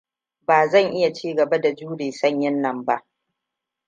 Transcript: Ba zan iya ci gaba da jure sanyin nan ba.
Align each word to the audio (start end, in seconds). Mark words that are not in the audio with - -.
Ba 0.47 0.67
zan 0.67 0.91
iya 0.93 1.13
ci 1.13 1.35
gaba 1.35 1.61
da 1.61 1.73
jure 1.75 2.11
sanyin 2.11 2.61
nan 2.61 2.85
ba. 2.85 3.07